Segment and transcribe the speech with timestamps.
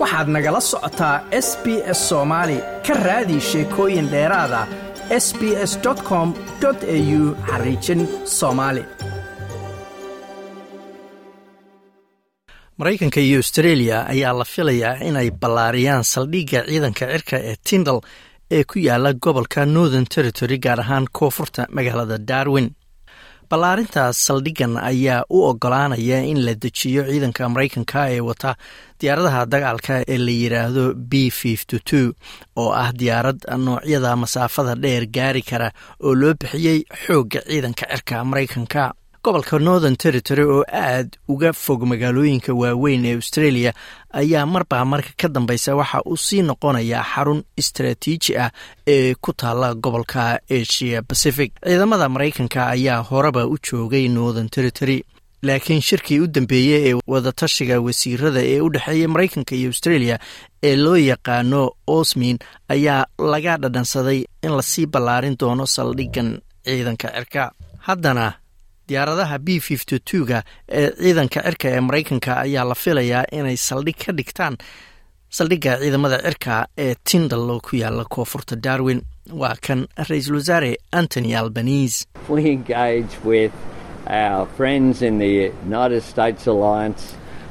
[0.00, 1.16] waxaad nagala socotaa
[1.46, 1.66] s b
[1.98, 4.60] s soomaali ka raadi sheekooyin dheeraada
[5.24, 5.72] s b s
[6.08, 6.28] com
[6.68, 8.00] au xariijin
[8.38, 8.82] soomaali
[12.78, 17.98] maraykanka iyo austreeliya ayaa la filayaa inay ballaariyaan saldhigga ciidanka cirka ee tindal
[18.56, 22.68] ee ku yaalla gobolka northern territory gaar ahaan koonfurta magaalada darwin
[23.50, 28.50] ballaarintaas saldhiggan ayaa u ogolaanaya in la dejiyo ciidanka maraykanka ee wata
[29.00, 31.12] diyaaradaha dagaalka ee la yidhaahdo b
[32.56, 35.68] oo ah diyaarad noocyada masaafada dheer gaari kara
[36.06, 38.82] oo loo bixiyey xoogga ciidanka cirka maraykanka
[39.24, 43.72] gobolka northern territory oo aad uga fog magaalooyinka waaweyn ee australia
[44.20, 48.50] ayaa marbaa marka ka dambeysa waxa uu sii noqonayaa xarun istaraatiiji ah
[48.86, 51.52] ee ku taala gobolka asia pacific.
[51.64, 55.04] Ciidamada maraykanka ayaa horeba u joogay northern territory
[55.42, 60.18] laakiin shirkii u dambeeyey ee wadatashiga wasiirada ee u dhexeeya maraykanka iyo australia
[60.62, 67.52] ee loo yaqaano osmin ayaa laga dhadhansaday in la sii ballaarin doono saldhiggan ciidanka cirka.
[67.80, 68.32] Haddana
[68.90, 69.48] diyaaradaha b
[70.30, 70.40] ga
[70.80, 74.54] ee ciidanka cirka ee maraykanka ayaa la filayaa inay saldhig ka dhigtaan
[75.38, 79.00] saldhigga ciidamada cirka ee tindal oo ku yaalla koonfurta darwin.
[79.42, 81.98] Waa kan ra'iisul wasaare antony albanese.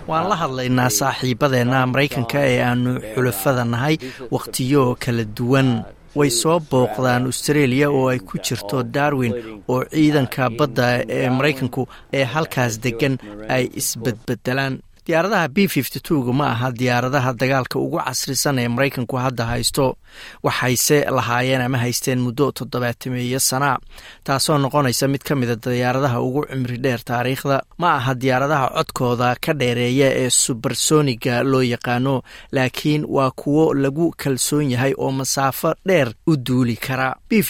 [0.10, 3.95] Waan la hadlaynaa saaxiibadeenna maraykanka ee aanu xulafada nahay
[4.36, 5.70] wakhtiyo kala duwan
[6.18, 9.34] way soo booqdaan australia oo ay ku jirto darwin
[9.72, 10.86] oo ciidanka badda
[11.18, 11.82] ee maraykanku
[12.18, 13.16] ee halkaas degan
[13.56, 14.74] ay isbedbedelaan
[15.10, 19.98] diyaaradaha b ga ma aha diyaaradaha dagaalka ugu casrisan ee maraykanku hadda haysto.
[20.46, 23.78] Waxayse lahaayeen ama haysteen muddo toddobaatameeyo sana
[24.24, 27.58] taasoo noqonaysa mid ka mida diyaaradaha ugu cimri dheer taariikhda.
[27.82, 34.70] Ma aha diyaaradaha codkooda ka dheereeya ee subersoniga loo yaqaano laakiin waa kuwo lagu kalsoon
[34.72, 37.16] yahay oo masaafo dheer u duuli kara.
[37.30, 37.42] B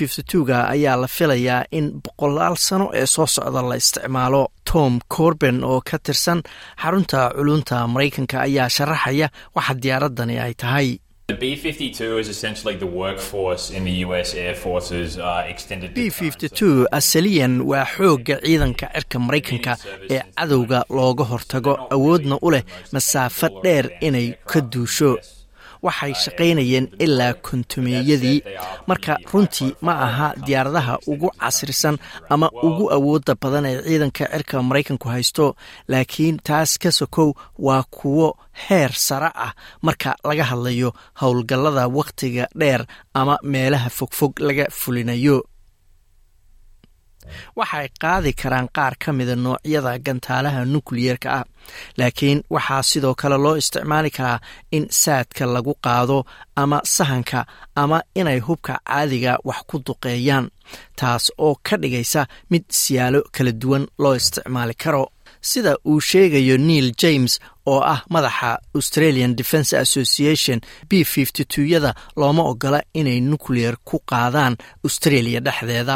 [0.48, 4.48] ga ayaa la filayaa in boqolaal sano ee soo socda la isticmaalo.
[4.70, 6.44] Tom corben oo ka tirsan
[6.82, 10.90] xarunta culunta maraykanka ayaa sharaxaya waxa diyaaradani ay tahay.
[11.42, 11.44] B
[16.92, 19.78] asaliyan waa xoogga ciidanka cirka maraykanka
[20.10, 25.18] ee cadowga looga hortago awoodna u leh masaafo dheer inay ka duusho
[25.86, 28.40] waxay shaqaynayeen ilaa kontumeeyadii
[28.90, 31.98] marka runtii ma aha diyaaradaha ugu casrisan
[32.30, 35.46] ama ugu awoodda badan ee ciidanka cirka maraykanku haysto
[35.92, 37.30] laakiin taas ka sokow
[37.66, 38.28] waa kuwo
[38.68, 39.54] heer sare ah.
[39.82, 40.90] Marka laga hadlayo
[41.22, 42.82] howlgallada wakhtiga dheer
[43.14, 45.38] ama meelaha fogfog laga fulinayo
[47.60, 51.46] waxay qaadi karaan qaar ka mida noocyada gantaalaha nukliyeerka ah.
[51.98, 54.40] Laakiin waxaa sidoo kale loo isticmaali karaa
[54.72, 56.18] in saadka lagu qaado
[56.62, 57.40] ama sahanka
[57.82, 60.46] ama inay hubka caadiga wax ku duqeeyaan
[61.00, 62.22] taas oo ka dhigaysa
[62.52, 65.06] mid siyaalo kala duwan loo isticmaali karo.
[65.42, 67.40] Sida uu sheegayo neil james
[67.72, 70.58] oo ah madaxa australian defence association
[70.90, 71.04] b
[71.74, 71.92] yada
[72.22, 74.54] looma ogola inay nucleer ku qaadaan
[74.88, 75.96] australia dhexdeeda.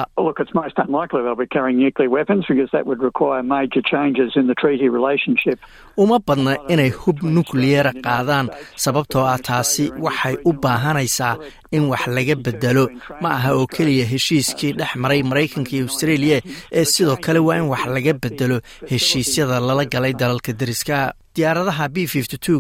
[5.98, 8.50] Uma badna inay hub nukliyeera qaadaan
[8.84, 11.38] sababtoo ah taasi waxay u baahanaysaa
[11.72, 12.86] in wax laga bedelo
[13.22, 16.42] ma aha oo keliya heshiiskii dhex maray maraykanka iyo australia
[16.72, 18.58] ee sidoo kale waa in wax laga bedelo
[18.92, 22.06] heshiisyada lala galay dalalka deriska diyaaradaha b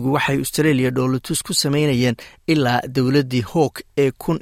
[0.03, 2.15] gu waxay australia dhoolatus ku samaynayeen
[2.47, 4.39] ilaa dowladdii howk ee kun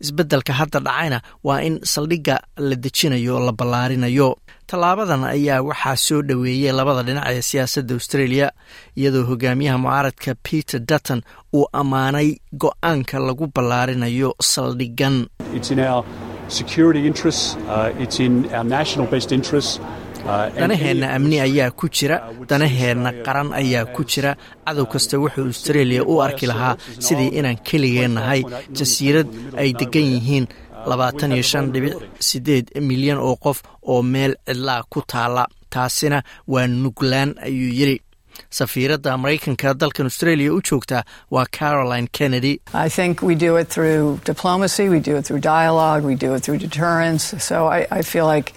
[0.00, 4.36] isbeddelka hadda dhacayna waa in saldhigga la dejinayo la ballaarinayo.
[4.66, 8.46] Tallaabadan ayaa waxaa soo dhoweeyey labada dhinac ee siyaasadda australia
[8.96, 11.20] iyadoo hogaamiyaha mucaaradka peter dutton
[11.54, 12.28] uu ammaanay
[12.62, 15.16] go'aanka lagu ballaarinayo saldhiggan
[20.60, 22.16] danaheenna amni ayaa ku jira.
[22.48, 24.36] Danaheenna qaran ayaa ku jira.
[24.66, 26.76] Cadow kasta wuxuu australia u arki lahaa
[27.06, 28.42] sidii inaan keligeen nahay
[28.78, 29.28] jasiirad
[29.60, 30.46] ay degan yihiin.
[30.90, 31.94] Labaatan iyo shan dhibic
[32.28, 33.58] sideed milyan oo qof
[33.92, 35.44] oo meel cidlaa ku taala
[35.74, 36.18] taasina
[36.52, 37.96] waa nuglaan ayuu yidhi
[38.50, 42.58] safiiradda maraykanka dalkan australia u joogta waa caroline kennedy.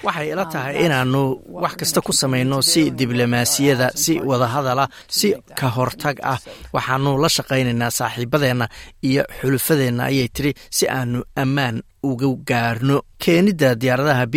[0.03, 6.17] Waxay ila tahay inaannu wax kasta ku samayno si diblomaasiyada si wadahadala si ka hortag
[6.23, 6.39] ah.
[6.73, 8.67] waxaanu la shaqaynaynaa saaxiibadeenna
[9.03, 13.01] iyo xulufadeenna ayay tiri si aanu ammaan uga gaarno.
[13.23, 14.35] Keenidda diyaaradaha b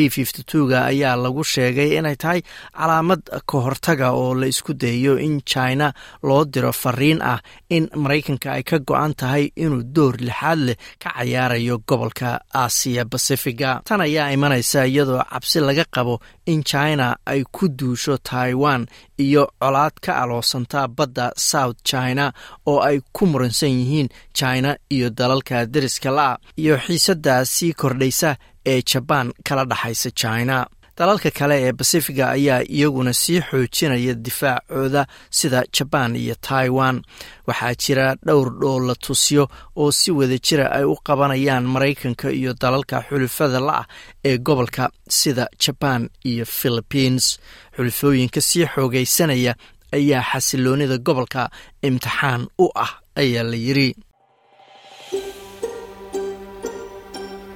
[0.70, 2.40] ga ayaa lagu sheegay inay tahay
[2.70, 3.20] calaamad
[3.50, 5.90] ka hortaga oo la isku dayayo in china
[6.22, 11.10] loo diro fariin ah in maraykanka ay ka go-an tahay inuu door lixaad leh ka
[11.18, 17.66] cayaarayo gobolka aasiya bacifiga tan ayaa imanaysa iyadoo cabsi laga qabo in china ay ku
[17.68, 18.86] duusho taiwan
[19.24, 22.32] iyo colaad ka aloosanta badda south china
[22.70, 24.08] oo ay ku muransan yihiin
[24.38, 28.30] china iyo dalalka deriska la-a iyo xiisaddaa sii kordhaysa
[28.72, 30.56] ee jabaan kala dhexaysa china
[30.98, 37.02] dalalka kale ee basifiga ayaa iyaguna sii xoojinaya difaacooda sida jabaan iyo taiwan.
[37.46, 43.04] Waxaa jira dhowr dhoola tusyo oo si wada jira ay u qabanayaan maraykanka iyo dalalka
[43.08, 43.86] xulufada la-ah
[44.24, 47.38] ee gobolka sida jabaan iyo philibiins
[47.76, 49.54] xulufooyinka sii xoogaysanaya
[49.92, 51.50] ayaa xasiloonida gobolka
[51.82, 53.94] imtixaan u ah ayaa la yidri